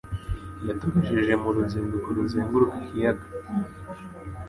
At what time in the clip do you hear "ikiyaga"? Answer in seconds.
2.83-3.25